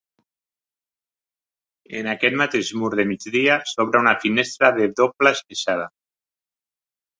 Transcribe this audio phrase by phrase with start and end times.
[1.99, 5.89] En aquest mateix mur de migdia s'obre una finestra de dobla esqueixada.